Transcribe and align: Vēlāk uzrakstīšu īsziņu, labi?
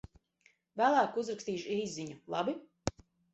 Vēlāk 0.81 1.19
uzrakstīšu 1.23 1.69
īsziņu, 1.75 2.17
labi? 2.37 2.57